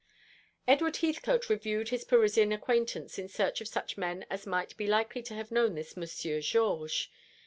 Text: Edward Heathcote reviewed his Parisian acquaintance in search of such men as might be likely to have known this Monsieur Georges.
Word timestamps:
Edward 0.67 0.97
Heathcote 0.97 1.47
reviewed 1.47 1.89
his 1.89 2.03
Parisian 2.05 2.51
acquaintance 2.51 3.19
in 3.19 3.27
search 3.27 3.61
of 3.61 3.67
such 3.67 3.99
men 3.99 4.25
as 4.31 4.47
might 4.47 4.75
be 4.75 4.87
likely 4.87 5.21
to 5.21 5.35
have 5.35 5.51
known 5.51 5.75
this 5.75 5.95
Monsieur 5.95 6.39
Georges. 6.41 7.07